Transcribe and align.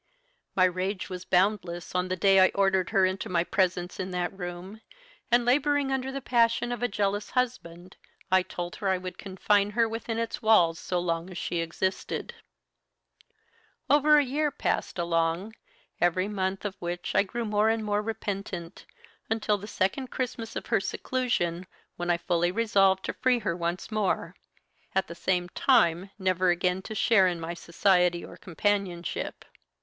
"My 0.55 0.63
rage 0.63 1.09
was 1.11 1.25
boundless 1.25 1.93
on 1.93 2.07
the 2.07 2.15
day 2.15 2.39
I 2.39 2.51
ordered 2.55 2.89
her 2.89 3.05
into 3.05 3.29
my 3.29 3.43
presence 3.43 3.99
in 3.99 4.09
that 4.09 4.35
room, 4.35 4.81
and, 5.29 5.45
labouring 5.45 5.91
under 5.91 6.11
the 6.11 6.21
passion 6.23 6.71
of 6.71 6.81
a 6.81 6.87
jealous 6.87 7.29
husband, 7.29 7.97
I 8.31 8.41
told 8.41 8.77
her 8.77 8.89
I 8.89 8.97
would 8.97 9.19
confine 9.19 9.69
her 9.69 9.87
within 9.87 10.17
its 10.17 10.41
walls 10.41 10.79
so 10.79 10.97
long 10.99 11.29
as 11.29 11.37
she 11.37 11.59
existed. 11.59 12.33
"Over 13.91 14.17
a 14.17 14.25
year 14.25 14.49
passed 14.49 14.97
along, 14.97 15.53
every 15.99 16.27
month 16.27 16.65
of 16.65 16.73
which 16.79 17.13
I 17.13 17.21
grew 17.21 17.45
more 17.45 17.69
and 17.69 17.85
more 17.85 18.01
repentant, 18.01 18.87
until 19.29 19.59
the 19.59 19.67
second 19.67 20.07
Christmas 20.07 20.55
of 20.55 20.65
her 20.65 20.79
seclusion, 20.79 21.67
when 21.97 22.09
I 22.09 22.17
fully 22.17 22.51
resolved 22.51 23.05
to 23.05 23.13
free 23.13 23.37
her 23.37 23.55
once 23.55 23.91
more; 23.91 24.33
at 24.95 25.05
the 25.05 25.13
same 25.13 25.47
time, 25.49 26.09
never 26.17 26.49
again 26.49 26.81
to 26.81 26.95
share 26.95 27.27
in 27.27 27.39
my 27.39 27.53
society 27.53 28.25
or 28.25 28.35
companionship. 28.35 29.45